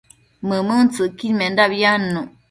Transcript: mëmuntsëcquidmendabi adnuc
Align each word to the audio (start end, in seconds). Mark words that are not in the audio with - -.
mëmuntsëcquidmendabi 0.47 1.79
adnuc 1.93 2.29